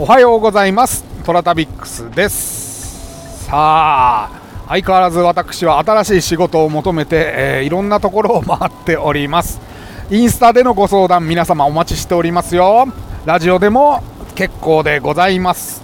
[0.00, 1.02] おはようございます。
[1.24, 3.46] トラタビックスです。
[3.46, 4.30] さあ
[4.68, 9.60] 相変わらず私は新しい仕事を求めて、えー、いろんなところを回っております。
[10.08, 12.86] インスタでのご相談皆様お待ちしておりますよ。
[13.24, 14.04] ラジオでも
[14.36, 15.82] 結構でございます。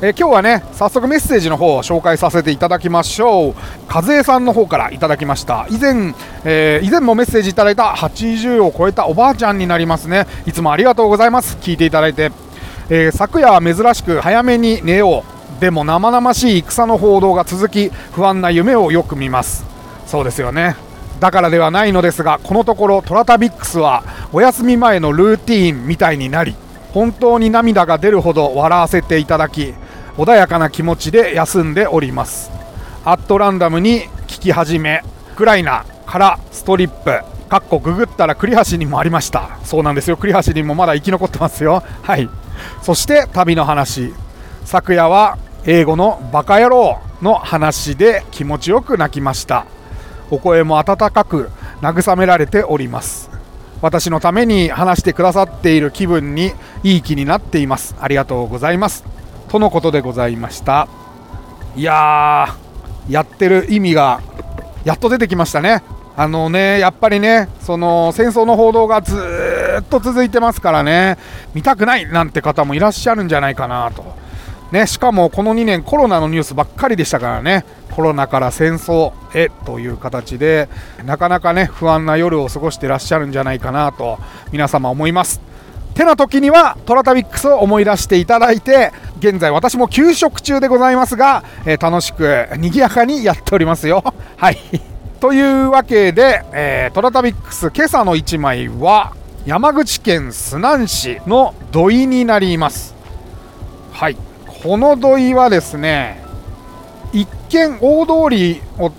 [0.00, 3.54] えー、今日はね早速メッセージの方を紹介させていただきましょう。
[3.88, 5.68] 和江さんの方からいただきました。
[5.70, 10.26] 以前、えー、以前もメッセージいただいた80を超えたおばあちゃんになりますね。
[10.46, 11.58] いつもありがとうございます。
[11.60, 12.32] 聞いていただいて。
[12.94, 15.24] えー、昨夜は珍しく早めに寝よ
[15.56, 19.64] うでも生々しい戦の報道が続き不安な夢をよく見ます。
[20.06, 20.76] そうですよね。
[21.18, 26.54] だからではないのですがこのところトラタビックスはお休み前のルーティーンみたいになり
[26.92, 29.72] 本当に涙が出るほど笑わせていただき
[30.18, 32.50] 穏やかな気持ちで休んでおります。
[33.06, 37.22] アットランダムに聞き始めウクライナからストリップ。
[37.48, 41.82] かっこググったら栗橋にもありましたそうなんですよ栗橋にもまだ生き残ってますよ。
[42.02, 42.28] はい。
[42.80, 44.14] そして旅の話。
[44.64, 49.66] 昨夜は英語のバカ野郎の話で気持ちよく泣きました。
[50.30, 51.50] お声も温かく
[51.82, 53.30] 慰められております。
[53.80, 56.52] 私のために話してくださっている気分に
[56.84, 57.94] いい気になっています。
[58.00, 59.04] ありがとうございます。
[59.48, 60.88] とのことでございました。
[61.76, 64.20] いやーやってる意味が
[64.84, 65.82] やっと出てきましたね。
[66.16, 69.16] あのねやっぱりねその戦争の報道がず
[69.80, 71.16] っと続いてますからね
[71.54, 74.04] 見たくないなんて方もいらっしゃるんじゃないかなと、
[74.72, 80.68] ね、しかもこの2年コロナのニュースばっかりでしたからねコロナから戦争へという形で
[81.04, 84.18] なかなかね不安な夜を過ごしてらっしゃるんじゃないかなと
[84.50, 85.40] 皆様思います。
[85.94, 94.02] てな時にはトラタビックスを思い出していただいて現在私も休職中でございますが、えー、楽しく賑やかにやっておりますよ。
[94.38, 94.91] はい
[95.22, 99.14] というわけで、えー、トラタビックス今朝の1枚は
[99.46, 102.96] 山口県須南市の土井になります。
[103.92, 104.16] はい。
[104.64, 106.20] この土井はですね
[107.12, 108.90] 一見大通りを、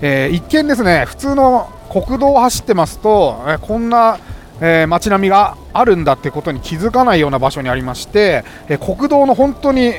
[0.00, 4.18] えー、一見ですね普通の国道を走ってますと、えー、こんな、
[4.62, 9.92] えー、街並みがあるんだってことに気づかないような場所にありまして、え国道の本当に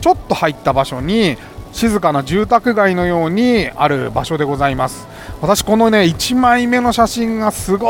[0.00, 1.36] ちょっと入った場所に
[1.72, 5.06] 静かな住宅街のようにある場所でございます。
[5.40, 7.88] 私このね1枚目の写真がすご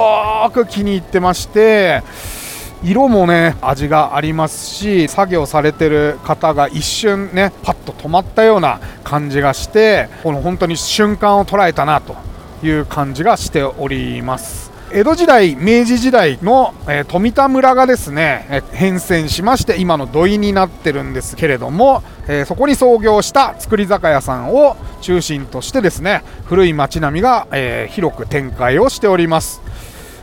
[0.53, 2.03] く気に入ってまして
[2.83, 12.16] 色もね味がありますし作業されてる方が一瞬ねパッと止まったような感じがしてこの本当に瞬間を捉えたなと
[12.62, 14.68] いう感じがしております。
[14.91, 29.60] 江戸時代、明治時代の、えー、富田村がですね、えー、変遷しまして今の土井になってるんですけれども、えー、そこに創業した造り酒屋さんを中心としてですね古い町並みが、え広く展開をしております、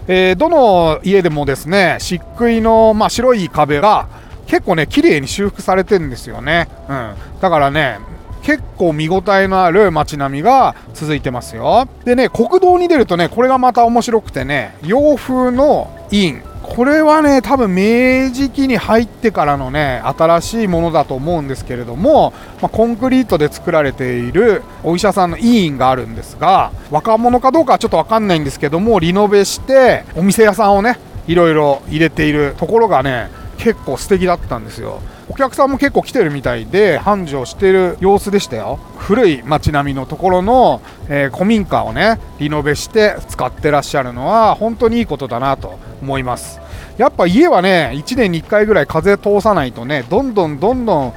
[0.08, 4.08] えどの家でもですね漆喰の、まあ、白い壁が
[4.48, 8.00] 結構ね綺麗に修復されてるんですよね、うん、だからね
[8.46, 11.88] 結構見応えのある街並みが続いてますよ。
[12.06, 35.02] でね国道に出るとねこれがまた面白くてね洋風のインこれはね多分明治期に入ってからのね新しいものだと思うんですけれども、まあ、コンクリートで作られているお医者さんの医院があるんですが若者かどうかはちょっと分かんないんですけどもリノベしてお店屋さんをねいろいろ入れているところがね結構素敵だったんですよ。
[35.36, 38.80] 客さんも結構来てるみたいで繁盛してる様子でしたよ。
[38.98, 46.60] 古い街並みのところの、えー、古民家をねリノベして使ってらっしゃるのは本当にいいことだなと思います。
[46.98, 51.14] やっぱ家はね1年に1回ぐらい風通さないとねどんどんどんどん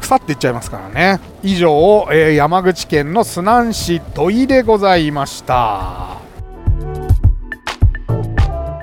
[0.00, 1.20] 腐っていっちゃいますからね。
[1.42, 6.18] 以上、えー、山口県の須南市土井でございました。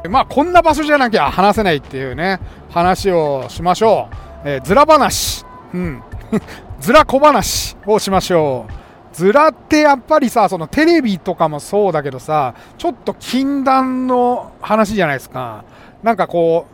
[0.10, 4.23] まあこんな場所じゃなきゃ話せないっていうね話をしましょう。
[4.46, 6.04] えー、ずら話、うん、
[6.80, 8.74] ずら小話をしましょう。
[9.14, 15.64] ずらってやっぱりさ、そのテレビとかもそうだけどさ、ちょっと禁断の話じゃないですか。
[16.02, 16.66] なんかこ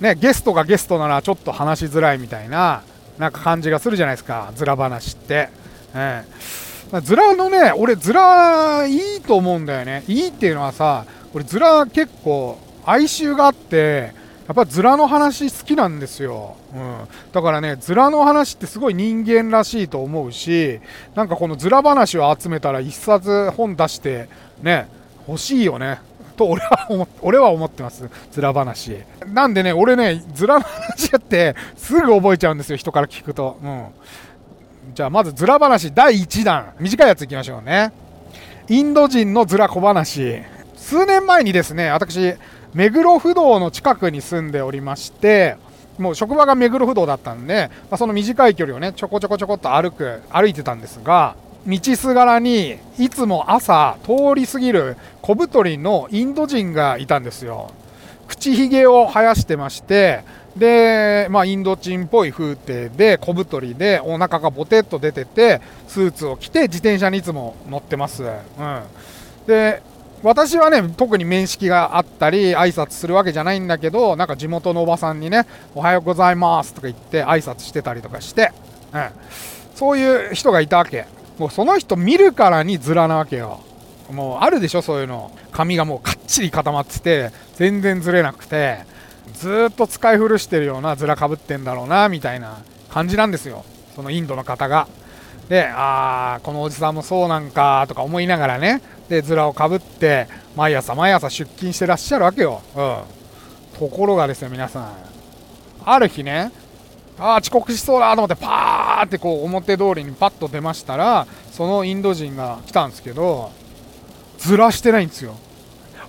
[0.00, 2.82] う、ね、ゲストがゲストならちょっと話しづらいみたいな、
[3.18, 5.48] なんか感じがするじゃないですか、ずら話って。
[5.94, 10.02] えー、ずらのね、俺ずらいいと思うんだよね。
[10.08, 14.12] いいっていうのはさ、俺ずら結構哀愁があって、
[14.46, 16.98] やっぱズラの話好きなんですよ、うん、
[17.32, 20.80] だからねズラの話ってすごい人間らしいと思うし
[21.16, 24.28] なんかこのズラ話を集めたら1冊本出して
[24.62, 24.88] ね
[25.26, 25.98] 欲しいよね。
[26.36, 28.08] と俺は俺は思ってます。
[28.30, 28.98] ズラ話。
[29.26, 32.76] なんでね俺ねズラの話ってすぐ覚えちゃうんですよ。
[32.76, 33.86] 人から聞くと、うん、
[34.94, 36.74] じゃあまずズラ話第1弾。
[36.78, 37.92] 短いやついきましょうね。
[38.68, 40.42] インド人のズラ小話。
[40.76, 42.34] 数年前にですね私
[42.76, 45.56] 目黒不動の近くに住んでおりまして
[45.96, 51.36] もう職場が目黒不動だったんで、まあ、その短い距離をねちょこちょこちょこっと歩く歩いてたんですが
[51.66, 57.72] 道すがらにいつも朝通り過ぎる小太りのインド人がいたんですよ。
[58.28, 60.22] 口ひげを生やしてまして
[60.56, 68.82] で、まあ、インド人っぽい風景で小太りでお腹がボテッと出ててスーツを着て自転車にいつも乗ってます、うん、
[69.46, 69.80] で
[70.26, 78.50] 私はね特に面識があったり挨拶するわけじゃないんだけどなんか地元のおばさんにね「おはようございます」とか言って挨拶してたりとかして、
[78.92, 79.08] うん、
[79.76, 81.06] そういう人がいたわけ。
[81.38, 83.60] もうその人見るからにズラなわけよ。
[84.10, 85.30] もうあるでしょそういうの。
[85.52, 88.78] 髪がもうかっちり固まってて全然ずれなくて
[89.32, 92.58] ずっと使い古してるようなズラかぶってんだろうなみたいな
[92.90, 93.64] 感じなんですよ。
[93.94, 94.88] そのインドの方が。
[95.48, 100.26] でああこのおじさんもそうなんかとか思いながらねでズラをかぶって
[100.56, 104.92] 毎朝毎朝出勤してらっしゃるわけよ、うん、ところがですよ皆さん
[105.84, 106.50] ある日ね
[107.18, 113.50] ああ遅刻しそうだと思ってパーってこう表通りにパッと出ましたらそのインド人が来たんですけど
[114.38, 115.34] ずらしてないんですよ。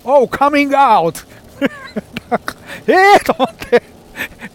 [0.04, 1.26] Oh, coming out!
[2.86, 3.82] ええと思って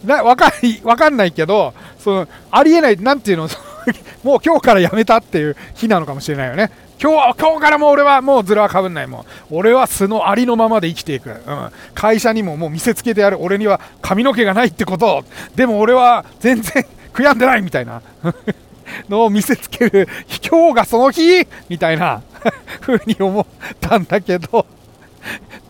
[0.04, 0.52] なわか
[0.96, 3.48] かんないけどそのありえないなんていうの？
[4.22, 6.70] もう今日からやめたっていう日なのかもしれないよね。
[7.02, 9.06] 今日今日からもう俺はもうずらはかぶんない。
[9.06, 13.38] もん俺は素のありのままで生きていく、うん、会社にももう見せつけてやる。
[13.40, 15.24] 俺には髪の毛がないってこと。
[15.54, 18.02] でも俺は全然悔やんでないみたいな。
[19.08, 20.08] のを見せつける
[20.46, 21.46] 今日がその日？
[21.68, 22.22] みたいな。
[22.80, 23.46] 風に思っ
[23.80, 24.66] たんだけど。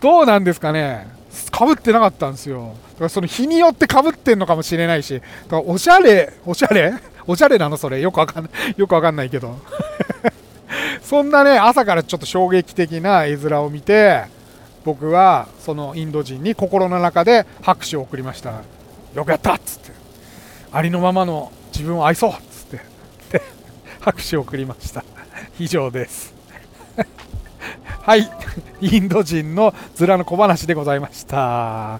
[0.01, 1.07] どうなんですかね。
[1.51, 2.75] かぶってなかったんですよ。
[2.93, 5.13] だからその日によってかぶってんのかもしれないし。
[5.13, 6.93] だからおしゃれおしゃれ？
[7.27, 7.99] おしゃれなのそれ。
[8.01, 8.51] よくわかんない。
[8.77, 9.57] よくわかんないけど。
[11.01, 14.23] そんなね朝からちょっと衝撃的な絵面を見て
[14.83, 18.61] 僕はそのインド人に心の中で拍手を送りました。
[19.13, 19.91] よくやったっつって。
[20.71, 22.79] ありのままの自分を愛そうっつっ
[23.29, 23.41] て。
[24.01, 25.03] 拍手を送りました。
[25.59, 26.35] 以上です。
[28.05, 28.29] はい。
[28.81, 31.99] インド人のズラの小話でございました。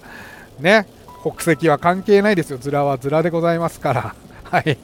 [0.60, 0.86] ね。
[1.24, 2.60] 国籍は関係ないですよ。
[2.60, 4.16] ズラはズラでございますから。
[4.44, 4.78] はい。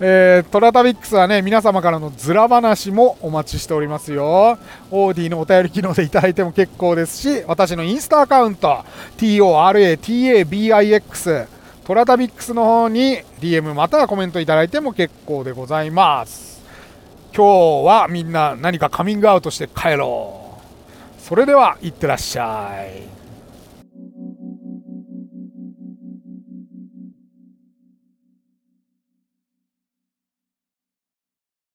[0.00, 4.58] えー、トラタビックスはね皆様からのズラ話もお待ちしておりますよ。
[4.90, 8.84] オーディのお便り機能でいただいても結構ですし私のインスタアカウント
[9.18, 10.44] TORATABIX
[11.84, 16.64] トラタビックスの方に DM またはコメントいただいても結構でございます。
[17.36, 20.58] 今日はみんな何かカミングアウトして帰ろ
[21.18, 21.20] う。
[21.20, 23.13] それではいってらっしゃい。